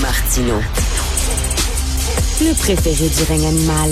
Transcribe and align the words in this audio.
Martino. 0.00 0.54
Le 2.40 2.54
préféré 2.54 3.08
du 3.08 3.22
règne 3.24 3.46
animal. 3.46 3.90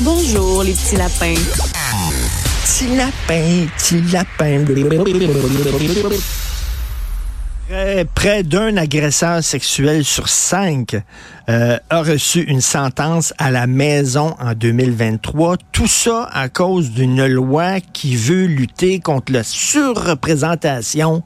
Bonjour, 0.00 0.62
les 0.62 0.72
petits 0.72 0.96
lapins. 0.96 1.34
Petit 2.62 2.96
lapin, 2.96 3.66
petit 3.76 4.00
lapin. 4.12 4.64
Près, 7.68 8.04
près 8.14 8.42
d'un 8.42 8.76
agresseur 8.76 9.42
sexuel 9.42 10.04
sur 10.04 10.28
cinq 10.28 10.96
euh, 11.48 11.78
a 11.90 12.02
reçu 12.02 12.42
une 12.42 12.60
sentence 12.60 13.34
à 13.38 13.50
la 13.50 13.66
maison 13.66 14.34
en 14.38 14.54
2023. 14.54 15.56
Tout 15.72 15.88
ça 15.88 16.28
à 16.32 16.48
cause 16.48 16.90
d'une 16.90 17.26
loi 17.26 17.80
qui 17.80 18.16
veut 18.16 18.46
lutter 18.46 19.00
contre 19.00 19.32
la 19.32 19.42
surreprésentation 19.42 21.22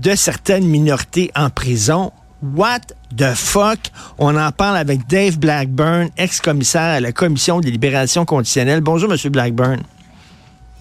de 0.00 0.14
certaines 0.14 0.66
minorités 0.66 1.30
en 1.34 1.48
prison. 1.48 2.12
What 2.42 2.80
the 3.16 3.34
fuck? 3.36 3.78
On 4.18 4.36
en 4.36 4.50
parle 4.50 4.76
avec 4.76 5.06
Dave 5.06 5.38
Blackburn, 5.38 6.08
ex-commissaire 6.16 6.96
à 6.96 7.00
la 7.00 7.12
Commission 7.12 7.60
des 7.60 7.70
libérations 7.70 8.24
conditionnelles. 8.24 8.80
Bonjour, 8.80 9.08
Monsieur 9.08 9.30
Blackburn. 9.30 9.80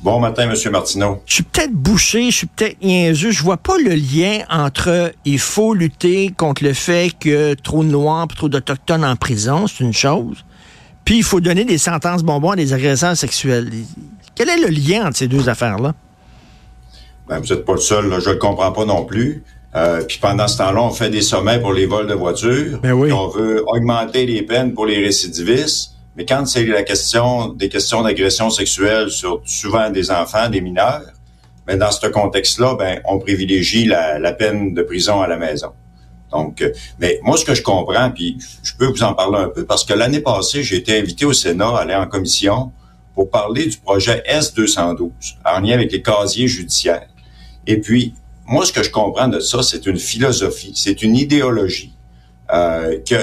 Bon 0.02 0.20
matin, 0.20 0.48
Monsieur 0.48 0.72
Martineau. 0.72 1.22
Je 1.27 1.36
suis 1.36 1.44
peut-être 1.44 1.73
bouché, 1.73 2.31
je 2.31 2.38
suis 2.38 2.48
peut-être 2.48 2.81
niaiseux. 2.81 3.30
Je 3.30 3.44
vois 3.44 3.58
pas 3.58 3.77
le 3.77 3.94
lien 3.94 4.39
entre 4.50 5.13
il 5.23 5.38
faut 5.38 5.76
lutter 5.76 6.34
contre 6.36 6.63
le 6.63 6.73
fait 6.73 7.12
que 7.20 7.53
trop 7.53 7.84
de 7.84 7.89
Noirs, 7.89 8.28
trop 8.30 8.50
d'Autochtones 8.50 9.05
en 9.05 9.16
prison, 9.16 9.67
c'est 9.67 9.84
une 9.84 9.94
chose. 9.94 10.44
Puis 11.05 11.17
il 11.17 11.23
faut 11.23 11.41
donner 11.41 11.64
des 11.64 11.78
sentences 11.78 12.23
bonbons 12.23 12.52
à 12.52 12.55
des 12.55 12.73
agresseurs 12.73 13.16
sexuels. 13.16 13.70
Quel 14.34 14.50
est 14.50 14.58
le 14.58 14.70
lien 14.70 15.05
entre 15.05 15.17
ces 15.17 15.28
deux 15.28 15.48
affaires-là? 15.48 15.94
Ben, 17.28 17.39
vous 17.39 17.53
n'êtes 17.53 17.66
pas 17.66 17.73
le 17.73 17.80
seul, 17.80 18.09
là. 18.09 18.20
je 18.20 18.30
ne 18.30 18.34
le 18.34 18.39
comprends 18.39 18.72
pas 18.72 18.86
non 18.86 19.05
plus. 19.05 19.44
Euh, 19.75 20.03
puis 20.03 20.20
pendant 20.21 20.48
ce 20.48 20.57
temps-là, 20.57 20.81
on 20.81 20.89
fait 20.89 21.09
des 21.09 21.21
sommets 21.21 21.59
pour 21.59 21.73
les 21.73 21.85
vols 21.85 22.07
de 22.07 22.13
voitures. 22.13 22.80
Ben 22.81 22.91
oui. 22.91 23.11
On 23.11 23.27
veut 23.27 23.63
augmenter 23.67 24.25
les 24.25 24.41
peines 24.41 24.73
pour 24.73 24.85
les 24.85 25.03
récidivistes. 25.03 25.94
Mais 26.17 26.25
quand 26.25 26.45
c'est 26.45 26.66
la 26.66 26.83
question 26.83 27.50
des 27.50 27.69
questions 27.69 28.02
d'agression 28.02 28.50
sexuelle 28.50 29.09
sur 29.09 29.41
souvent 29.45 29.89
des 29.89 30.11
enfants, 30.11 30.50
des 30.50 30.59
mineurs, 30.59 31.03
ben 31.66 31.78
dans 31.80 31.91
ce 31.91 32.05
contexte-là, 32.08 32.75
ben 32.75 33.02
on 33.05 33.19
privilégie 33.19 33.86
la, 33.86 34.19
la, 34.19 34.33
peine 34.33 34.73
de 34.73 34.81
prison 34.81 35.22
à 35.22 35.28
la 35.28 35.38
maison. 35.38 35.72
Donc, 36.31 36.61
euh, 36.61 36.73
mais 37.00 37.19
moi 37.23 37.38
ce 37.38 37.45
que 37.45 37.53
je 37.53 37.61
comprends, 37.61 38.11
puis 38.11 38.38
je 38.61 38.73
peux 38.75 38.88
vous 38.88 39.03
en 39.03 39.13
parler 39.13 39.38
un 39.38 39.50
peu, 39.50 39.66
parce 39.66 39.85
que 39.85 39.94
l'année 39.94 40.19
passée, 40.19 40.63
j'ai 40.63 40.78
été 40.78 40.97
invité 40.97 41.25
au 41.25 41.33
Sénat 41.33 41.69
à 41.69 41.81
aller 41.81 41.95
en 41.95 42.08
commission 42.08 42.72
pour 43.16 43.30
parler 43.30 43.67
du 43.67 43.78
projet 43.78 44.23
S212 44.30 45.11
en 45.45 45.59
lien 45.61 45.73
avec 45.73 45.91
les 45.91 46.02
casiers 46.02 46.47
judiciaires. 46.47 47.08
Et 47.67 47.80
puis, 47.80 48.16
moi, 48.52 48.66
ce 48.66 48.73
que 48.73 48.83
je 48.83 48.91
comprends 48.91 49.30
de 49.30 49.39
ça, 49.39 49.63
c'est 49.63 49.85
une 49.85 49.97
philosophie, 49.97 50.73
c'est 50.75 51.02
une 51.02 51.16
idéologie 51.16 51.95
euh, 52.53 52.99
que, 53.09 53.16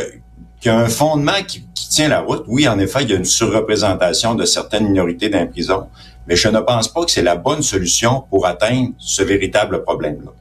qui 0.61 0.69
a 0.71 0.79
un 0.79 0.89
fondement 0.89 1.43
qui, 1.47 1.65
qui, 1.75 1.89
tient 1.89 2.09
la 2.09 2.21
route. 2.21 2.45
Oui, 2.49 2.67
en 2.67 2.79
effet, 2.79 3.03
il 3.03 3.11
y 3.11 3.13
a 3.13 3.17
une 3.17 3.25
surreprésentation 3.25 4.35
de 4.35 4.45
certaines 4.45 4.89
minorités 4.89 5.29
dans 5.29 5.41
les 5.41 5.47
prisons, 5.47 5.87
mais 6.27 6.35
je 6.35 6.49
ne 6.49 6.61
pense 6.61 6.89
pas 6.89 7.05
que 7.05 7.11
c'est 7.11 7.23
la 7.23 7.37
bonne 7.37 7.63
solution 7.63 8.25
pour 8.31 8.47
atteindre 8.47 8.91
ce 8.99 9.23
véritable 9.23 9.83
problème-là. 9.83 10.33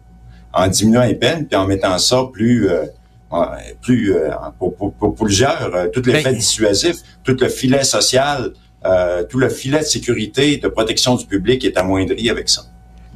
En 0.54 0.68
diminuant 0.68 1.04
les 1.04 1.16
peines, 1.16 1.46
puis 1.46 1.58
en 1.58 1.68
mettant 1.68 1.98
ça 2.00 2.24
plus... 2.32 2.70
Euh, 2.70 2.86
plus 3.82 4.16
euh, 4.16 4.30
pour, 4.58 4.74
pour, 4.74 4.94
pour, 4.94 5.14
plusieurs, 5.14 5.76
euh, 5.76 5.88
tout 5.90 6.02
l'effet 6.06 6.32
Ben- 6.32 6.34
dissuasif, 6.34 6.96
tout 7.26 7.36
le 7.38 7.50
filet 7.50 7.84
social, 7.84 8.54
euh, 8.86 9.26
tout 9.26 9.38
le 9.38 9.50
filet 9.50 9.80
de 9.80 9.84
sécurité, 9.84 10.56
de 10.56 10.70
protection 10.70 11.16
du 11.16 11.26
public 11.26 11.66
est 11.66 11.76
amoindri 11.76 12.30
avec 12.30 12.48
ça. 12.48 12.62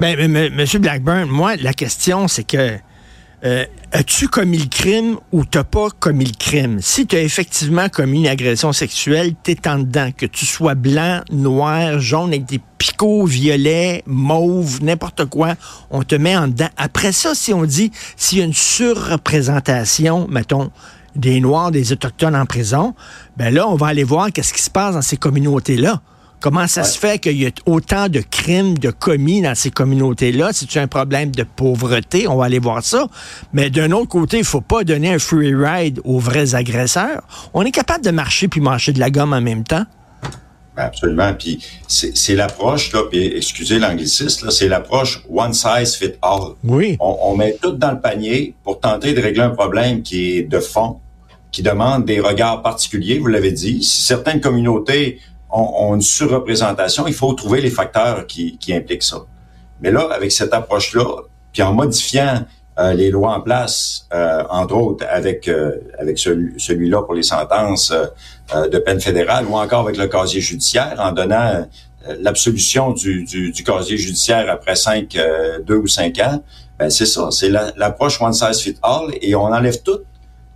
Ben, 0.02 0.50
Monsieur 0.52 0.80
Blackburn, 0.80 1.28
moi, 1.28 1.54
la 1.54 1.72
question, 1.72 2.26
c'est 2.26 2.42
que 2.42 2.76
euh, 3.44 3.64
as-tu 3.92 4.26
commis 4.26 4.58
le 4.58 4.68
crime 4.68 5.16
ou 5.30 5.44
t'as 5.44 5.62
pas 5.62 5.90
commis 5.90 6.24
le 6.24 6.36
crime? 6.36 6.80
Si 6.82 7.06
tu 7.06 7.14
as 7.14 7.22
effectivement 7.22 7.88
commis 7.88 8.22
une 8.22 8.26
agression 8.26 8.72
sexuelle, 8.72 9.34
t'es 9.44 9.68
en 9.68 9.78
dedans. 9.78 10.10
Que 10.10 10.26
tu 10.26 10.44
sois 10.44 10.74
blanc, 10.74 11.20
noir, 11.30 12.00
jaune, 12.00 12.30
avec 12.30 12.46
des 12.46 12.60
picots 12.78 13.26
violets, 13.26 14.02
mauve, 14.04 14.82
n'importe 14.82 15.26
quoi, 15.26 15.54
on 15.92 16.02
te 16.02 16.16
met 16.16 16.36
en 16.36 16.48
dedans. 16.48 16.70
Après 16.76 17.12
ça, 17.12 17.36
si 17.36 17.54
on 17.54 17.62
dit, 17.62 17.92
s'il 18.16 18.38
y 18.38 18.40
a 18.40 18.44
une 18.44 18.54
surreprésentation, 18.54 20.26
mettons, 20.26 20.72
des 21.14 21.38
Noirs, 21.38 21.70
des 21.70 21.92
Autochtones 21.92 22.34
en 22.34 22.44
prison, 22.44 22.96
ben 23.36 23.54
là, 23.54 23.68
on 23.68 23.76
va 23.76 23.86
aller 23.86 24.02
voir 24.02 24.32
qu'est-ce 24.32 24.52
qui 24.52 24.62
se 24.62 24.70
passe 24.70 24.96
dans 24.96 25.02
ces 25.02 25.16
communautés-là. 25.16 26.02
Comment 26.42 26.66
ça 26.66 26.82
Ouais. 26.82 26.86
se 26.88 26.98
fait 26.98 27.18
qu'il 27.20 27.40
y 27.40 27.46
a 27.46 27.50
autant 27.66 28.08
de 28.08 28.20
crimes 28.20 28.76
de 28.76 28.90
commis 28.90 29.40
dans 29.42 29.54
ces 29.54 29.70
communautés-là? 29.70 30.50
C'est 30.52 30.76
un 30.80 30.88
problème 30.88 31.30
de 31.30 31.44
pauvreté? 31.44 32.26
On 32.26 32.36
va 32.36 32.46
aller 32.46 32.58
voir 32.58 32.82
ça. 32.82 33.06
Mais 33.52 33.70
d'un 33.70 33.92
autre 33.92 34.08
côté, 34.08 34.38
il 34.38 34.44
faut 34.44 34.60
pas 34.60 34.82
donner 34.84 35.14
un 35.14 35.18
free 35.20 35.54
ride 35.54 36.00
aux 36.04 36.18
vrais 36.18 36.54
agresseurs. 36.56 37.22
On 37.54 37.62
est 37.64 37.70
capable 37.70 38.04
de 38.04 38.10
marcher 38.10 38.48
puis 38.48 38.60
marcher 38.60 38.92
de 38.92 38.98
la 38.98 39.10
gomme 39.10 39.32
en 39.32 39.40
même 39.40 39.62
temps. 39.64 39.84
Ben, 40.76 40.84
absolument. 40.84 41.32
Puis 41.34 41.62
c'est 41.86 42.34
l'approche, 42.34 42.92
là, 42.92 43.02
puis 43.10 43.24
excusez 43.36 43.78
l'anglicisme, 43.78 44.50
c'est 44.50 44.68
l'approche 44.68 45.22
one 45.30 45.52
size 45.52 45.94
fit 45.94 46.12
all. 46.22 46.54
Oui. 46.64 46.96
On, 46.98 47.18
on 47.22 47.36
met 47.36 47.56
tout 47.62 47.72
dans 47.72 47.92
le 47.92 48.00
panier 48.00 48.54
pour 48.64 48.80
tenter 48.80 49.12
de 49.12 49.20
régler 49.20 49.42
un 49.42 49.50
problème 49.50 50.02
qui 50.02 50.38
est 50.38 50.42
de 50.44 50.58
fond, 50.60 50.98
qui 51.52 51.62
demande 51.62 52.06
des 52.06 52.20
regards 52.20 52.62
particuliers, 52.62 53.18
vous 53.18 53.26
l'avez 53.26 53.52
dit. 53.52 53.82
Si 53.82 54.00
certaines 54.02 54.40
communautés 54.40 55.20
ont, 55.52 55.90
ont 55.90 55.94
une 55.94 56.00
surreprésentation, 56.02 57.06
il 57.06 57.14
faut 57.14 57.32
trouver 57.34 57.60
les 57.60 57.70
facteurs 57.70 58.26
qui, 58.26 58.56
qui 58.58 58.74
impliquent 58.74 59.02
ça. 59.02 59.18
Mais 59.80 59.90
là, 59.90 60.08
avec 60.12 60.32
cette 60.32 60.52
approche-là, 60.54 61.04
puis 61.52 61.62
en 61.62 61.72
modifiant 61.74 62.44
euh, 62.78 62.94
les 62.94 63.10
lois 63.10 63.34
en 63.34 63.40
place, 63.42 64.06
euh, 64.14 64.42
entre 64.48 64.74
autres 64.74 65.04
avec 65.10 65.46
euh, 65.48 65.76
avec 65.98 66.18
celui- 66.18 66.54
celui-là 66.58 67.02
pour 67.02 67.14
les 67.14 67.22
sentences 67.22 67.90
euh, 67.90 68.06
euh, 68.54 68.68
de 68.68 68.78
peine 68.78 69.00
fédérale, 69.00 69.44
ou 69.46 69.54
encore 69.56 69.80
avec 69.80 69.98
le 69.98 70.06
casier 70.08 70.40
judiciaire, 70.40 70.94
en 70.98 71.12
donnant 71.12 71.48
euh, 72.08 72.16
l'absolution 72.20 72.92
du, 72.92 73.24
du, 73.24 73.52
du 73.52 73.62
casier 73.62 73.96
judiciaire 73.98 74.50
après 74.50 74.74
cinq, 74.74 75.16
deux 75.66 75.76
ou 75.76 75.86
cinq 75.86 76.18
ans, 76.18 76.42
ben 76.78 76.88
c'est 76.90 77.06
ça, 77.06 77.30
c'est 77.30 77.48
la- 77.50 77.72
l'approche 77.76 78.20
one 78.20 78.32
size 78.32 78.58
fit 78.60 78.76
all, 78.82 79.10
et 79.20 79.34
on 79.34 79.44
enlève 79.44 79.82
tout 79.82 80.00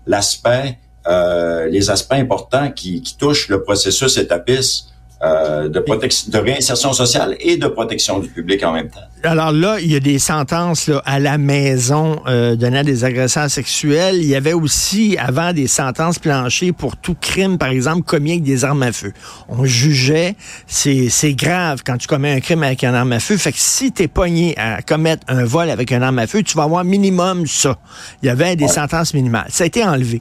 l'aspect, 0.07 0.79
euh, 1.09 1.67
les 1.69 1.91
aspects 1.91 2.13
importants 2.15 2.71
qui, 2.71 3.01
qui 3.03 3.17
touchent 3.17 3.49
le 3.49 3.63
processus 3.63 4.17
étapiste 4.17 4.89
euh, 5.23 5.71
de 5.71 5.81
protection, 5.81 6.31
de 6.31 6.37
réinsertion 6.39 6.93
sociale 6.93 7.37
et 7.41 7.57
de 7.57 7.69
protection 7.69 8.19
du 8.19 8.29
public 8.29 8.63
en 8.63 8.73
même 8.73 8.91
temps. 8.91 9.01
Alors 9.23 9.51
là, 9.51 9.79
il 9.81 9.91
y 9.91 9.97
a 9.97 10.01
des 10.01 10.19
sentences 10.19 10.89
là, 10.89 11.01
à 11.07 11.19
la 11.19 11.39
maison 11.39 12.21
euh, 12.27 12.55
donnant 12.55 12.83
des 12.83 13.03
agresseurs 13.03 13.49
sexuels. 13.49 14.17
Il 14.17 14.27
y 14.27 14.35
avait 14.35 14.53
aussi 14.53 15.17
avant 15.19 15.55
des 15.55 15.69
sentences 15.69 16.19
planchées 16.19 16.73
pour 16.73 16.99
tout 16.99 17.17
crime, 17.19 17.57
par 17.57 17.71
exemple, 17.71 18.03
commis 18.03 18.33
avec 18.33 18.43
des 18.43 18.63
armes 18.67 18.83
à 18.83 18.93
feu. 18.93 19.15
On 19.49 19.65
jugeait, 19.65 20.37
c'est 20.67 21.33
grave 21.33 21.81
quand 21.85 21.97
tu 21.97 22.09
commets 22.09 22.33
un 22.33 22.41
crime 22.41 22.63
avec 22.63 22.83
une 22.85 22.95
arme 22.95 23.13
à 23.13 23.19
feu. 23.21 23.39
Fait 23.39 23.53
que 23.53 23.59
si 23.59 23.93
t'es 23.93 24.09
pogné 24.09 24.55
à 24.59 24.83
commettre 24.83 25.25
un 25.29 25.45
vol 25.45 25.71
avec 25.71 25.93
une 25.93 26.03
arme 26.03 26.19
à 26.19 26.27
feu, 26.27 26.43
tu 26.43 26.57
vas 26.59 26.65
avoir 26.65 26.85
minimum 26.85 27.47
ça. 27.47 27.79
Il 28.23 28.27
y 28.27 28.29
avait 28.29 28.55
des 28.55 28.65
Ouais. 28.65 28.71
sentences 28.71 29.15
minimales. 29.15 29.47
Ça 29.49 29.65
a 29.65 29.67
été 29.67 29.83
enlevé. 29.83 30.21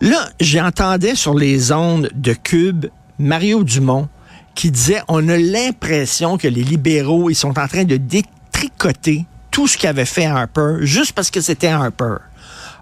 Là, 0.00 0.28
j'entendais 0.40 1.14
sur 1.14 1.34
les 1.34 1.72
ondes 1.72 2.10
de 2.14 2.34
Cube 2.34 2.86
Mario 3.18 3.64
Dumont 3.64 4.08
qui 4.54 4.70
disait 4.70 5.00
on 5.08 5.26
a 5.28 5.38
l'impression 5.38 6.36
que 6.36 6.48
les 6.48 6.62
libéraux 6.62 7.30
ils 7.30 7.34
sont 7.34 7.58
en 7.58 7.66
train 7.66 7.84
de 7.84 7.96
détricoter 7.96 9.24
tout 9.50 9.66
ce 9.66 9.78
qu'avait 9.78 10.04
fait 10.04 10.26
Harper 10.26 10.78
juste 10.80 11.12
parce 11.12 11.30
que 11.30 11.40
c'était 11.40 11.68
Harper. 11.68 12.16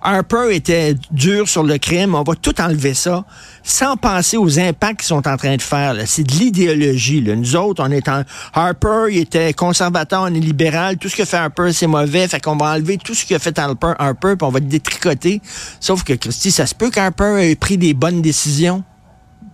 Harper 0.07 0.55
était 0.55 0.95
dur 1.11 1.49
sur 1.49 1.63
le 1.63 1.79
crime, 1.79 2.15
on 2.15 2.23
va 2.23 2.35
tout 2.35 2.61
enlever 2.61 2.93
ça, 2.93 3.25
sans 3.63 3.97
penser 3.97 4.37
aux 4.37 4.59
impacts 4.61 5.01
qu'ils 5.01 5.09
sont 5.09 5.27
en 5.27 5.37
train 5.39 5.57
de 5.57 5.63
faire. 5.63 5.97
C'est 6.05 6.25
de 6.25 6.33
l'idéologie. 6.33 7.23
Nous 7.23 7.57
autres, 7.57 7.83
on 7.83 7.91
est 7.91 8.07
en... 8.09 8.23
Harper, 8.53 9.07
il 9.11 9.19
était 9.19 9.55
conservateur, 9.55 10.23
on 10.23 10.35
est 10.35 10.41
libéral, 10.41 10.99
tout 10.99 11.09
ce 11.09 11.17
que 11.17 11.25
fait 11.25 11.39
Harper, 11.39 11.73
c'est 11.73 11.87
mauvais, 11.87 12.29
fait 12.29 12.39
qu'on 12.39 12.57
va 12.57 12.75
enlever 12.75 12.99
tout 12.99 13.15
ce 13.15 13.33
a 13.33 13.39
fait 13.39 13.59
Harper, 13.59 13.95
Harper 13.99 14.35
puis 14.37 14.47
on 14.47 14.51
va 14.51 14.61
le 14.61 14.67
détricoter. 14.67 15.41
Sauf 15.81 16.05
que, 16.05 16.13
Christy, 16.13 16.51
ça 16.51 16.67
se 16.67 16.75
peut 16.75 16.91
qu'Harper 16.91 17.51
ait 17.51 17.57
pris 17.57 17.79
des 17.79 17.95
bonnes 17.95 18.21
décisions 18.21 18.85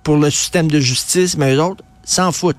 pour 0.02 0.16
le 0.16 0.30
système 0.30 0.68
de 0.68 0.80
justice, 0.80 1.36
mais 1.36 1.54
eux 1.54 1.62
autres 1.62 1.84
s'en 2.02 2.32
foutent. 2.32 2.56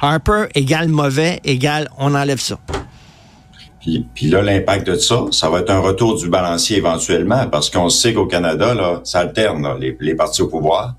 Harper 0.00 0.46
égale 0.54 0.88
mauvais, 0.88 1.40
égale 1.44 1.88
on 1.98 2.14
enlève 2.14 2.40
ça. 2.40 2.58
Puis, 4.14 4.28
là, 4.28 4.42
l'impact 4.42 4.86
de 4.86 4.94
ça, 4.94 5.24
ça 5.32 5.50
va 5.50 5.60
être 5.60 5.70
un 5.70 5.80
retour 5.80 6.16
du 6.16 6.28
balancier 6.28 6.76
éventuellement, 6.76 7.46
parce 7.48 7.68
qu'on 7.68 7.88
sait 7.88 8.14
qu'au 8.14 8.26
Canada, 8.26 8.74
là, 8.74 9.00
ça 9.04 9.20
alterne 9.20 9.62
là, 9.62 9.76
les, 9.78 9.96
les 10.00 10.14
partis 10.14 10.40
au 10.42 10.46
pouvoir. 10.48 10.94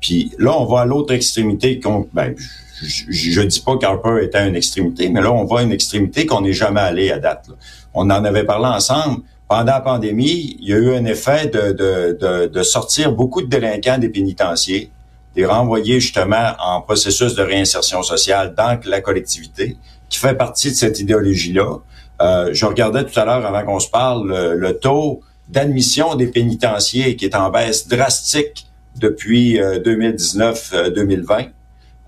Puis 0.00 0.32
là, 0.38 0.52
on 0.58 0.66
va 0.66 0.80
à 0.82 0.84
l'autre 0.84 1.14
extrémité. 1.14 1.80
qu'on- 1.80 2.06
Ben, 2.12 2.34
je, 2.82 3.04
je 3.10 3.40
dis 3.40 3.60
pas 3.60 3.78
qu'Harper 3.78 4.22
était 4.22 4.38
à 4.38 4.46
une 4.46 4.54
extrémité, 4.56 5.08
mais 5.08 5.22
là, 5.22 5.32
on 5.32 5.44
va 5.46 5.60
à 5.60 5.62
une 5.62 5.72
extrémité 5.72 6.26
qu'on 6.26 6.42
n'est 6.42 6.52
jamais 6.52 6.80
allé 6.80 7.10
à 7.10 7.18
date. 7.18 7.48
là. 7.48 7.54
On 7.94 8.02
en 8.10 8.24
avait 8.24 8.44
parlé 8.44 8.66
ensemble. 8.66 9.22
Pendant 9.48 9.72
la 9.72 9.80
pandémie, 9.80 10.56
il 10.60 10.68
y 10.68 10.74
a 10.74 10.76
eu 10.76 10.94
un 10.94 11.04
effet 11.06 11.46
de, 11.46 11.72
de, 11.72 12.18
de, 12.20 12.46
de 12.48 12.62
sortir 12.62 13.12
beaucoup 13.12 13.40
de 13.40 13.46
délinquants 13.46 13.96
des 13.96 14.10
pénitenciers, 14.10 14.90
de 15.34 15.40
les 15.40 15.46
renvoyer 15.46 16.00
justement 16.00 16.52
en 16.62 16.82
processus 16.82 17.34
de 17.34 17.42
réinsertion 17.42 18.02
sociale 18.02 18.54
dans 18.54 18.78
la 18.84 19.00
collectivité, 19.00 19.76
qui 20.10 20.18
fait 20.18 20.34
partie 20.34 20.70
de 20.70 20.74
cette 20.76 21.00
idéologie-là. 21.00 21.78
Euh, 22.20 22.50
je 22.52 22.66
regardais 22.66 23.04
tout 23.04 23.18
à 23.18 23.24
l'heure, 23.24 23.44
avant 23.44 23.64
qu'on 23.64 23.80
se 23.80 23.90
parle, 23.90 24.28
le, 24.28 24.54
le 24.56 24.78
taux 24.78 25.20
d'admission 25.48 26.14
des 26.14 26.26
pénitenciers 26.28 27.16
qui 27.16 27.24
est 27.24 27.36
en 27.36 27.50
baisse 27.50 27.86
drastique 27.88 28.66
depuis 28.96 29.58
2019-2020. 29.58 31.50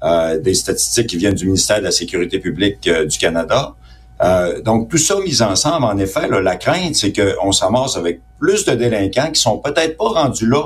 Euh, 0.04 0.38
des 0.38 0.54
statistiques 0.54 1.08
qui 1.08 1.16
viennent 1.16 1.34
du 1.34 1.46
ministère 1.46 1.80
de 1.80 1.84
la 1.84 1.90
Sécurité 1.90 2.38
publique 2.38 2.88
du 2.88 3.18
Canada. 3.18 3.74
Euh, 4.22 4.60
donc, 4.62 4.88
tout 4.88 4.98
ça 4.98 5.16
mis 5.20 5.42
ensemble, 5.42 5.84
en 5.84 5.98
effet, 5.98 6.28
la 6.28 6.56
crainte, 6.56 6.94
c'est 6.94 7.12
qu'on 7.12 7.50
s'amasse 7.50 7.96
avec 7.96 8.20
plus 8.38 8.64
de 8.64 8.72
délinquants 8.74 9.30
qui 9.32 9.40
sont 9.40 9.58
peut-être 9.58 9.96
pas 9.96 10.22
rendus 10.22 10.46
là 10.46 10.64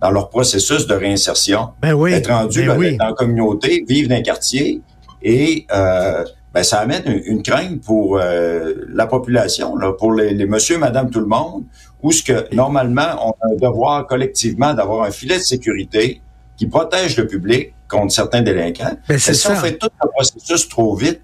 dans 0.00 0.10
leur 0.10 0.30
processus 0.30 0.86
de 0.86 0.94
réinsertion. 0.94 1.68
Ben 1.80 1.92
oui, 1.92 2.12
être 2.12 2.30
rendus 2.30 2.66
ben 2.66 2.96
dans 2.96 3.06
la 3.06 3.12
communauté, 3.12 3.84
vivre 3.86 4.08
dans 4.08 4.16
un 4.16 4.22
quartier 4.22 4.80
et 5.22 5.66
euh, 5.72 6.24
ben, 6.54 6.62
ça 6.62 6.80
amène 6.80 7.02
une, 7.24 7.42
crainte 7.42 7.80
pour 7.82 8.18
euh, 8.18 8.74
la 8.88 9.06
population, 9.06 9.76
là, 9.76 9.92
pour 9.92 10.12
les, 10.12 10.34
les, 10.34 10.46
monsieur, 10.46 10.78
madame, 10.78 11.10
tout 11.10 11.20
le 11.20 11.26
monde, 11.26 11.64
où 12.02 12.12
ce 12.12 12.22
que 12.22 12.54
normalement 12.54 13.26
on 13.26 13.30
a 13.30 13.52
un 13.52 13.56
devoir 13.56 14.06
collectivement 14.06 14.74
d'avoir 14.74 15.04
un 15.04 15.10
filet 15.10 15.38
de 15.38 15.42
sécurité 15.42 16.20
qui 16.56 16.66
protège 16.66 17.16
le 17.16 17.26
public 17.26 17.74
contre 17.88 18.12
certains 18.12 18.42
délinquants. 18.42 18.96
Ben, 19.08 19.18
c'est 19.18 19.34
si 19.34 19.46
on 19.48 19.56
fait 19.56 19.78
tout 19.78 19.88
le 20.02 20.08
processus 20.10 20.68
trop 20.68 20.94
vite, 20.94 21.22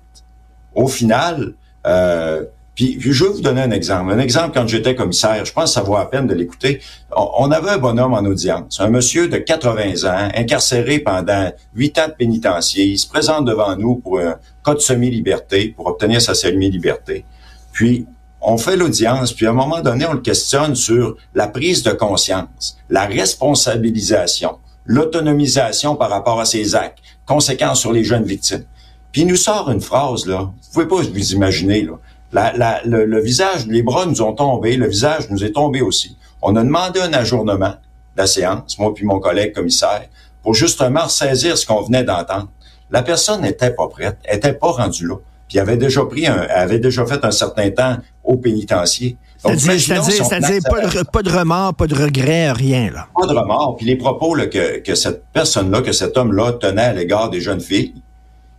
au 0.74 0.88
final, 0.88 1.54
euh, 1.86 2.44
puis, 2.78 2.96
je 3.00 3.24
vais 3.24 3.30
vous 3.30 3.40
donner 3.40 3.62
un 3.62 3.72
exemple. 3.72 4.12
Un 4.12 4.20
exemple, 4.20 4.52
quand 4.54 4.64
j'étais 4.68 4.94
commissaire, 4.94 5.44
je 5.44 5.52
pense 5.52 5.64
que 5.64 5.70
ça 5.70 5.82
vaut 5.82 5.96
la 5.96 6.04
peine 6.04 6.28
de 6.28 6.34
l'écouter. 6.34 6.80
On, 7.10 7.50
avait 7.50 7.70
un 7.70 7.78
bonhomme 7.78 8.14
en 8.14 8.20
audience, 8.20 8.78
un 8.78 8.88
monsieur 8.88 9.26
de 9.26 9.36
80 9.36 10.08
ans, 10.08 10.28
incarcéré 10.32 11.00
pendant 11.00 11.50
huit 11.74 11.98
ans 11.98 12.06
de 12.06 12.12
pénitencier. 12.12 12.84
Il 12.84 12.96
se 12.96 13.08
présente 13.08 13.46
devant 13.46 13.74
nous 13.74 13.96
pour 13.96 14.20
un 14.20 14.36
cas 14.64 14.74
de 14.74 14.78
semi-liberté, 14.78 15.74
pour 15.76 15.88
obtenir 15.88 16.22
sa 16.22 16.34
semi-liberté. 16.34 17.24
Puis, 17.72 18.06
on 18.40 18.58
fait 18.58 18.76
l'audience, 18.76 19.32
puis 19.32 19.46
à 19.46 19.50
un 19.50 19.54
moment 19.54 19.80
donné, 19.80 20.06
on 20.06 20.12
le 20.12 20.20
questionne 20.20 20.76
sur 20.76 21.16
la 21.34 21.48
prise 21.48 21.82
de 21.82 21.90
conscience, 21.90 22.78
la 22.90 23.06
responsabilisation, 23.06 24.58
l'autonomisation 24.86 25.96
par 25.96 26.10
rapport 26.10 26.38
à 26.38 26.44
ses 26.44 26.76
actes, 26.76 27.00
conséquences 27.26 27.80
sur 27.80 27.92
les 27.92 28.04
jeunes 28.04 28.22
victimes. 28.22 28.66
Puis 29.10 29.22
il 29.22 29.26
nous 29.26 29.34
sort 29.34 29.68
une 29.68 29.80
phrase, 29.80 30.26
là. 30.26 30.42
Vous 30.42 30.72
pouvez 30.72 30.86
pas 30.86 31.02
vous 31.02 31.32
imaginer, 31.32 31.82
là. 31.82 31.98
La, 32.32 32.52
la, 32.56 32.80
le, 32.84 33.20
visage, 33.20 33.66
les 33.66 33.82
bras 33.82 34.04
nous 34.04 34.20
ont 34.20 34.34
tombé, 34.34 34.76
le 34.76 34.86
visage 34.86 35.30
nous 35.30 35.42
est 35.44 35.52
tombé 35.52 35.80
aussi. 35.80 36.16
On 36.42 36.56
a 36.56 36.62
demandé 36.62 37.00
un 37.00 37.12
ajournement 37.14 37.70
de 37.70 38.18
la 38.18 38.26
séance, 38.26 38.78
moi 38.78 38.92
puis 38.94 39.06
mon 39.06 39.18
collègue 39.18 39.54
commissaire, 39.54 40.04
pour 40.42 40.54
justement 40.54 41.08
saisir 41.08 41.56
ce 41.56 41.66
qu'on 41.66 41.82
venait 41.82 42.04
d'entendre. 42.04 42.48
La 42.90 43.02
personne 43.02 43.42
n'était 43.42 43.70
pas 43.70 43.88
prête, 43.88 44.18
était 44.30 44.52
pas 44.52 44.72
rendue 44.72 45.06
là. 45.06 45.16
Puis 45.48 45.58
avait 45.58 45.78
déjà 45.78 46.04
pris 46.04 46.26
un, 46.26 46.46
avait 46.50 46.78
déjà 46.78 47.06
fait 47.06 47.24
un 47.24 47.30
certain 47.30 47.70
temps 47.70 47.96
au 48.22 48.36
pénitencier. 48.36 49.16
C'est-à-dire, 49.38 50.04
c'est-à-dire 50.04 50.60
pas, 50.68 50.86
de, 50.86 51.02
pas 51.04 51.22
de 51.22 51.30
remords, 51.30 51.74
pas 51.74 51.86
de 51.86 51.94
regrets, 51.94 52.52
rien 52.52 52.90
là. 52.90 53.06
Pas 53.14 53.26
de 53.26 53.32
remords. 53.32 53.76
Puis 53.76 53.86
les 53.86 53.96
propos 53.96 54.34
là, 54.34 54.46
que, 54.46 54.80
que 54.80 54.94
cette 54.94 55.24
personne-là, 55.32 55.80
que 55.80 55.92
cet 55.92 56.16
homme-là 56.16 56.52
tenait 56.52 56.82
à 56.82 56.92
l'égard 56.92 57.30
des 57.30 57.40
jeunes 57.40 57.60
filles, 57.60 57.94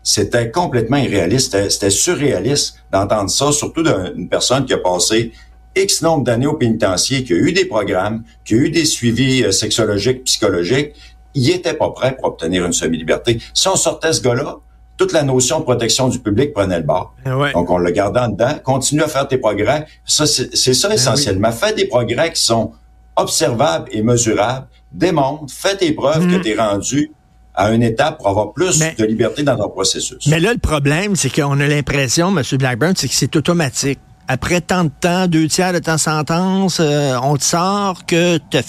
c'était 0.03 0.49
complètement 0.49 0.97
irréaliste, 0.97 1.69
c'était 1.69 1.89
surréaliste 1.89 2.75
d'entendre 2.91 3.29
ça, 3.29 3.51
surtout 3.51 3.83
d'une 3.83 4.29
personne 4.29 4.65
qui 4.65 4.73
a 4.73 4.77
passé 4.77 5.31
X 5.75 6.01
nombre 6.01 6.23
d'années 6.23 6.47
au 6.47 6.53
pénitencier, 6.53 7.23
qui 7.23 7.33
a 7.33 7.37
eu 7.37 7.53
des 7.53 7.65
programmes, 7.65 8.23
qui 8.45 8.55
a 8.55 8.57
eu 8.57 8.69
des 8.69 8.85
suivis 8.85 9.43
euh, 9.43 9.51
sexologiques, 9.51 10.23
psychologiques. 10.23 10.93
Il 11.35 11.49
était 11.49 11.73
pas 11.73 11.91
prêt 11.91 12.15
pour 12.15 12.25
obtenir 12.25 12.65
une 12.65 12.73
semi-liberté. 12.73 13.39
Si 13.53 13.67
on 13.67 13.75
sortait 13.75 14.13
ce 14.13 14.21
gars-là, 14.21 14.57
toute 14.97 15.13
la 15.13 15.23
notion 15.23 15.59
de 15.59 15.63
protection 15.63 16.09
du 16.09 16.19
public 16.19 16.53
prenait 16.53 16.79
le 16.79 16.83
bas. 16.83 17.11
Eh 17.25 17.53
Donc, 17.53 17.69
on 17.69 17.77
le 17.77 17.91
gardait 17.91 18.19
en 18.19 18.29
dedans. 18.29 18.55
Continue 18.63 19.03
à 19.03 19.07
faire 19.07 19.27
tes 19.27 19.37
progrès. 19.37 19.85
Ça, 20.05 20.25
c'est 20.25 20.73
ça 20.73 20.89
eh 20.91 20.95
essentiellement. 20.95 21.51
Fais 21.51 21.73
des 21.73 21.85
progrès 21.85 22.33
qui 22.33 22.41
sont 22.41 22.73
observables 23.15 23.87
et 23.91 24.01
mesurables. 24.01 24.67
Démontre, 24.91 25.53
fais 25.53 25.77
tes 25.77 25.93
preuves 25.93 26.27
que 26.27 26.37
mm. 26.37 26.41
tu 26.41 26.49
es 26.49 26.55
rendu 26.55 27.11
à 27.59 27.73
une 27.73 27.83
étape 27.83 28.17
pour 28.17 28.29
avoir 28.29 28.53
plus 28.53 28.79
de 28.79 29.03
liberté 29.03 29.43
dans 29.43 29.57
notre 29.57 29.73
processus. 29.73 30.25
Mais 30.27 30.39
là, 30.39 30.53
le 30.53 30.59
problème, 30.59 31.17
c'est 31.17 31.29
qu'on 31.29 31.59
a 31.59 31.67
l'impression, 31.67 32.35
M. 32.35 32.41
Blackburn, 32.57 32.93
c'est 32.95 33.09
que 33.09 33.13
c'est 33.13 33.35
automatique. 33.35 33.99
Après 34.29 34.61
tant 34.61 34.85
de 34.85 34.91
temps, 35.01 35.27
deux 35.27 35.47
tiers 35.47 35.73
de 35.73 35.79
ta 35.79 35.97
sentence, 35.97 36.79
euh, 36.79 37.17
on 37.21 37.35
te 37.35 37.43
sort 37.43 38.05
que 38.05 38.37
tu 38.37 38.59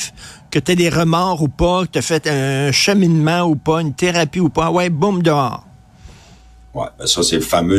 que 0.50 0.58
des 0.58 0.88
remords 0.88 1.40
ou 1.42 1.48
pas, 1.48 1.84
que 1.84 1.92
tu 1.92 1.98
as 1.98 2.02
fait 2.02 2.26
un 2.26 2.72
cheminement 2.72 3.42
ou 3.42 3.54
pas, 3.54 3.80
une 3.80 3.94
thérapie 3.94 4.40
ou 4.40 4.48
pas. 4.48 4.70
Ouais, 4.70 4.90
boum, 4.90 5.22
dehors. 5.22 5.64
Ouais, 6.74 6.86
ben 6.98 7.06
ça, 7.06 7.22
c'est 7.22 7.36
le 7.36 7.42
fameux 7.42 7.78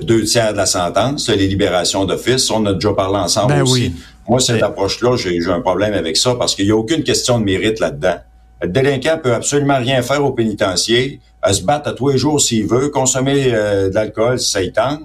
deux 0.00 0.22
tiers 0.22 0.52
de 0.52 0.58
la 0.58 0.66
sentence, 0.66 1.28
les 1.28 1.48
libérations 1.48 2.04
d'office. 2.04 2.48
On 2.52 2.64
a 2.66 2.74
déjà 2.74 2.92
parlé 2.92 3.18
ensemble 3.18 3.54
ben 3.54 3.62
aussi. 3.62 3.92
Moi, 4.28 4.38
cette 4.38 4.62
approche-là, 4.62 5.16
j'ai 5.16 5.44
un 5.46 5.60
problème 5.60 5.94
avec 5.94 6.16
ça 6.16 6.36
parce 6.36 6.54
qu'il 6.54 6.66
n'y 6.66 6.70
a 6.70 6.76
aucune 6.76 7.02
question 7.02 7.40
de 7.40 7.44
mérite 7.44 7.80
là-dedans. 7.80 8.18
Le 8.62 8.68
délinquant 8.68 9.18
peut 9.22 9.34
absolument 9.34 9.78
rien 9.78 10.02
faire 10.02 10.24
au 10.24 10.32
pénitencier, 10.32 11.20
se 11.52 11.62
battre 11.62 11.90
à 11.90 11.92
tous 11.92 12.08
les 12.08 12.18
jours 12.18 12.40
s'il 12.40 12.66
veut, 12.66 12.88
consommer 12.88 13.52
euh, 13.54 13.88
de 13.88 13.94
l'alcool 13.94 14.38
si 14.40 14.50
ça 14.50 14.60
tente. 14.74 15.02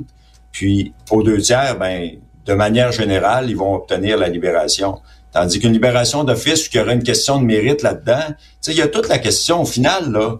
Puis, 0.51 0.93
aux 1.09 1.23
deux 1.23 1.39
tiers, 1.39 1.77
ben, 1.77 2.11
de 2.45 2.53
manière 2.53 2.91
générale, 2.91 3.49
ils 3.49 3.57
vont 3.57 3.75
obtenir 3.75 4.17
la 4.17 4.29
libération. 4.29 4.99
Tandis 5.31 5.59
qu'une 5.59 5.73
libération 5.73 6.23
d'office, 6.23 6.67
qu'il 6.67 6.79
y 6.79 6.83
aurait 6.83 6.93
une 6.93 7.03
question 7.03 7.39
de 7.39 7.45
mérite 7.45 7.83
là-dedans, 7.83 8.35
il 8.67 8.73
y 8.73 8.81
a 8.81 8.87
toute 8.87 9.07
la 9.07 9.17
question 9.17 9.61
au 9.61 9.65
final, 9.65 10.11
là. 10.11 10.39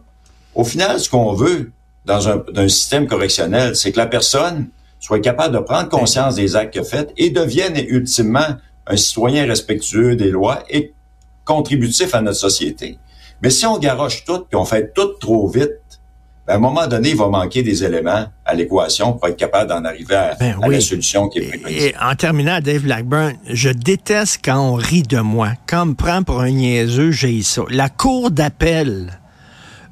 Au 0.54 0.66
final, 0.66 1.00
ce 1.00 1.10
qu'on 1.10 1.34
veut 1.34 1.72
dans 2.06 2.28
un, 2.28 2.68
système 2.68 3.08
correctionnel, 3.08 3.76
c'est 3.76 3.94
que 3.94 3.98
la 3.98 4.08
personne 4.08 4.68
soit 5.00 5.20
capable 5.20 5.56
de 5.56 5.60
prendre 5.60 5.88
conscience 5.88 6.36
des 6.36 6.56
actes 6.56 6.74
qu'elle 6.74 6.84
a 6.84 6.86
fait 6.86 7.14
et 7.16 7.30
devienne 7.30 7.78
ultimement 7.88 8.48
un 8.86 8.98
citoyen 8.98 9.46
respectueux 9.46 10.16
des 10.16 10.30
lois 10.30 10.64
et 10.70 10.94
contributif 11.46 12.14
à 12.14 12.22
notre 12.22 12.40
société. 12.40 12.98
Mais 13.42 13.50
si 13.50 13.66
on 13.66 13.78
garoche 13.78 14.24
tout 14.24 14.46
puis 14.50 14.56
on 14.56 14.66
fait 14.66 14.94
tout 14.94 15.14
trop 15.20 15.48
vite, 15.48 15.80
ben 16.48 16.54
à 16.54 16.56
un 16.58 16.60
moment 16.60 16.88
donné, 16.88 17.10
il 17.10 17.16
va 17.16 17.28
manquer 17.28 17.62
des 17.62 17.84
éléments 17.84 18.26
à 18.46 18.54
l'équation 18.56 19.14
pour 19.14 19.28
être 19.28 19.38
capable 19.38 19.70
d'en 19.70 19.86
arriver 19.86 20.16
à, 20.16 20.36
ben 20.40 20.60
la 20.60 20.82
solution 20.82 21.30
qui 21.30 21.40
est 21.40 21.48
préconisée. 21.48 21.90
Et 21.90 21.96
en 22.02 22.16
terminant, 22.16 22.60
Dave 22.60 22.82
Blackburn, 22.82 23.34
je 23.48 23.70
déteste 23.70 24.40
quand 24.44 24.60
on 24.60 24.74
rit 24.74 25.04
de 25.04 25.20
moi. 25.20 25.52
Quand 25.68 25.84
on 25.84 25.86
me 25.88 25.94
prend 25.94 26.24
pour 26.24 26.42
un 26.42 26.50
niaiseux, 26.50 27.12
j'ai 27.12 27.42
ça. 27.44 27.62
La 27.70 27.90
cour 27.90 28.32
d'appel 28.32 29.21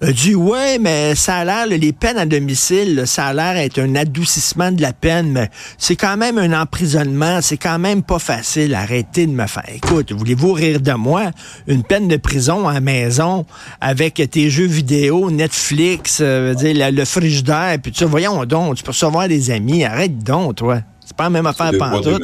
dit 0.08 0.36
ouais, 0.36 0.80
mais 0.80 1.14
ça 1.16 1.38
a 1.38 1.46
l'air, 1.46 1.68
les 1.68 1.92
peines 1.92 2.18
à 2.18 2.26
domicile, 2.26 3.04
ça 3.06 3.28
a 3.28 3.34
l'air 3.34 3.58
être 3.58 3.80
un 3.80 3.96
adoucissement 3.96 4.72
de 4.72 4.82
la 4.82 4.94
peine, 4.94 5.32
mais 5.32 5.50
c'est 5.78 5.96
quand 5.96 6.16
même 6.16 6.38
un 6.38 6.60
emprisonnement, 6.60 7.42
c'est 7.42 7.58
quand 7.58 7.80
même 7.80 8.04
pas 8.04 8.20
facile. 8.20 8.76
Arrêtez 8.76 9.28
de 9.28 9.32
me 9.32 9.46
faire. 9.46 9.64
Écoute, 9.74 10.14
voulez-vous 10.14 10.54
rire 10.54 10.80
de 10.80 10.94
moi? 10.94 11.32
Une 11.68 11.84
peine 11.84 12.08
de 12.08 12.18
prison 12.18 12.68
à 12.68 12.76
la 12.76 12.80
maison 12.80 13.46
avec 13.82 14.22
tes 14.32 14.50
jeux 14.50 14.68
vidéo, 14.68 15.30
Netflix, 15.32 16.20
euh, 16.22 16.54
dire, 16.54 16.92
le, 16.92 17.06
frigidaire, 17.06 17.78
puis 17.82 17.92
tu 17.92 18.06
voyons 18.06 18.46
donc, 18.46 18.76
tu 18.76 18.84
peux 18.84 18.92
recevoir 18.92 19.28
des 19.28 19.52
amis, 19.52 19.84
arrête 19.84 20.24
donc, 20.24 20.56
toi. 20.56 20.80
C'est 21.06 21.16
pas 21.16 21.26
la 21.26 21.30
même 21.32 21.46
affaire 21.46 21.72
pantoute. 21.78 22.24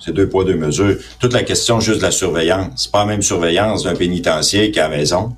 C'est 0.00 0.14
deux 0.14 0.28
poids, 0.28 0.44
deux 0.44 0.56
mesures. 0.56 0.96
Toute 1.18 1.32
la 1.32 1.42
question 1.42 1.80
juste 1.80 1.98
de 1.98 2.02
la 2.02 2.10
surveillance. 2.10 2.70
C'est 2.76 2.92
pas 2.92 3.00
la 3.00 3.06
même 3.06 3.22
surveillance 3.22 3.84
d'un 3.84 3.94
pénitencier 3.94 4.70
qu'à 4.70 4.88
la 4.88 4.96
maison, 4.96 5.36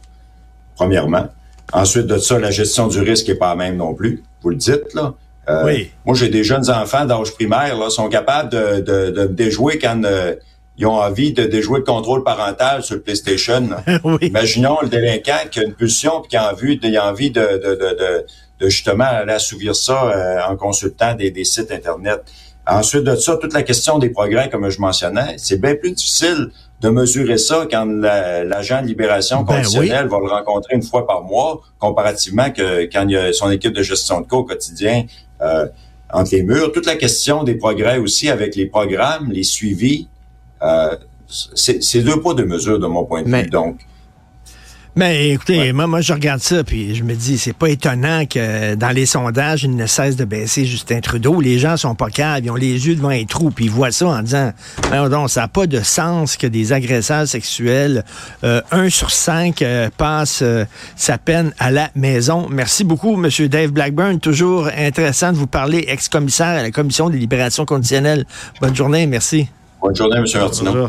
premièrement. 0.76 1.29
Ensuite 1.73 2.07
de 2.07 2.19
ça, 2.19 2.39
la 2.39 2.50
gestion 2.50 2.89
du 2.89 3.00
risque 3.00 3.29
est 3.29 3.35
pas 3.35 3.50
la 3.50 3.57
même 3.57 3.77
non 3.77 3.95
plus. 3.95 4.23
Vous 4.43 4.50
le 4.50 4.57
dites, 4.57 4.95
là. 4.95 5.15
Euh, 5.49 5.65
oui. 5.65 5.91
Moi, 6.05 6.15
j'ai 6.15 6.29
des 6.29 6.45
jeunes 6.45 6.71
enfants 6.71 7.05
d'âge 7.05 7.33
primaire, 7.33 7.77
là, 7.77 7.91
sont 7.91 8.09
capables 8.09 8.50
de, 8.50 8.81
de, 8.81 9.11
de 9.11 9.27
déjouer 9.27 9.79
quand 9.79 10.03
euh, 10.05 10.35
ils 10.77 10.87
ont 10.87 10.99
envie 10.99 11.33
de 11.33 11.45
déjouer 11.45 11.81
le 11.81 11.85
contrôle 11.85 12.25
parental 12.25 12.83
sur 12.83 12.97
le 12.97 13.03
PlayStation. 13.03 13.69
oui. 14.05 14.19
Imaginons 14.23 14.79
le 14.83 14.89
délinquant 14.89 15.49
qui 15.50 15.61
a 15.61 15.65
une 15.65 15.75
pulsion 15.75 16.21
puis 16.21 16.31
qui 16.31 16.37
a 16.37 16.50
envie, 16.53 16.79
de, 16.79 16.97
a 16.97 17.11
envie 17.11 17.31
de, 17.31 17.41
de, 17.41 17.75
de, 17.75 18.27
de, 18.61 18.69
justement 18.69 19.05
aller 19.05 19.33
assouvir 19.33 19.75
ça 19.75 20.11
euh, 20.11 20.53
en 20.53 20.57
consultant 20.57 21.15
des, 21.15 21.31
des 21.31 21.45
sites 21.45 21.73
Internet. 21.73 22.23
Ensuite 22.67 23.05
de 23.05 23.17
ça, 23.17 23.37
toute 23.37 23.53
la 23.53 23.62
question 23.62 23.99
des 23.99 24.11
progrès, 24.11 24.49
comme 24.49 24.69
je 24.71 24.81
mentionnais, 24.81 25.35
c'est 25.39 25.61
bien 25.61 25.75
plus 25.75 25.93
difficile 25.93 26.50
de 26.81 26.89
mesurer 26.89 27.37
ça 27.37 27.67
quand 27.71 27.85
l'agent 27.85 28.81
de 28.83 28.87
libération 28.87 29.43
ben 29.43 29.57
conditionnelle 29.57 30.09
va 30.09 30.19
le 30.19 30.29
rencontrer 30.29 30.77
une 30.77 30.83
fois 30.83 31.07
par 31.07 31.23
mois, 31.23 31.61
comparativement 31.79 32.51
que 32.51 32.85
quand 32.85 33.07
il 33.07 33.13
y 33.13 33.17
a 33.17 33.33
son 33.33 33.51
équipe 33.51 33.73
de 33.73 33.83
gestion 33.83 34.23
de 34.23 34.27
cas 34.27 34.37
au 34.37 34.45
quotidien 34.45 35.05
euh, 35.43 35.67
entre 36.13 36.35
les 36.35 36.43
murs. 36.43 36.73
Toute 36.73 36.87
la 36.87 36.97
question 36.97 37.45
des 37.45 37.55
progrès 37.55 37.99
aussi 37.99 38.31
avec 38.31 38.57
les 38.57 38.67
programmes, 38.67 39.31
les 39.31 39.43
suivis, 39.43 40.09
euh, 40.63 40.97
c'est 41.29 42.03
deux 42.03 42.21
poids, 42.21 42.35
deux 42.35 42.47
mesures 42.47 42.79
de 42.79 42.87
mon 42.87 43.05
point 43.05 43.23
de 43.23 43.29
vue. 43.29 43.51
Donc, 43.51 43.81
mais 44.97 45.31
écoutez, 45.31 45.73
moi, 45.73 45.87
moi, 45.87 46.01
je 46.01 46.13
regarde 46.13 46.41
ça, 46.41 46.65
puis 46.65 46.95
je 46.95 47.05
me 47.05 47.15
dis, 47.15 47.39
c'est 47.39 47.53
pas 47.53 47.69
étonnant 47.69 48.27
que 48.27 48.75
dans 48.75 48.91
les 48.91 49.07
sondages, 49.07 49.65
il 49.65 49.77
ne 49.77 49.87
cesse 49.87 50.17
de 50.17 50.25
baisser 50.25 50.65
Justin 50.65 51.01
Trudeau. 51.01 51.41
Les 51.41 51.59
gens 51.59 51.77
sont 51.77 51.95
pas 51.95 52.11
caves, 52.11 52.45
ils 52.45 52.51
ont 52.51 52.57
les 52.57 52.87
yeux 52.87 52.97
devant 52.97 53.11
un 53.11 53.25
trou, 53.25 53.51
puis 53.51 53.67
ils 53.67 53.71
voient 53.71 53.93
ça 53.93 54.09
en 54.09 54.23
disant, 54.23 54.53
non, 54.93 55.29
ça 55.29 55.43
n'a 55.43 55.49
pas 55.49 55.67
de 55.67 55.81
sens 55.81 56.37
que 56.37 56.47
des 56.47 56.73
agresseurs 56.73 57.27
sexuels, 57.27 58.05
euh, 58.45 58.61
un 58.71 58.91
sur 58.91 59.11
cinq 59.11 59.63
euh, 59.63 59.91
passe 59.97 60.41
euh, 60.43 60.65
sa 60.97 61.19
peine 61.19 61.53
à 61.59 61.71
la 61.71 61.91
maison. 61.95 62.49
Merci 62.51 62.85
beaucoup, 62.85 63.17
Monsieur 63.17 63.49
Dave 63.49 63.71
Blackburn. 63.71 64.19
Toujours 64.19 64.69
intéressant 64.77 65.33
de 65.33 65.37
vous 65.37 65.47
parler, 65.47 65.85
ex-commissaire 65.89 66.59
à 66.59 66.63
la 66.63 66.71
Commission 66.71 67.11
des 67.11 67.19
libérations 67.19 67.65
conditionnelles. 67.65 68.27
Bonne 68.61 68.75
journée, 68.75 69.07
merci. 69.07 69.49
Bonne 69.81 69.97
journée, 69.97 70.17
M. 70.17 70.25
Martineau. 70.35 70.89